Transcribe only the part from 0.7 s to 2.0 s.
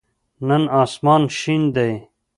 آسمان شین دی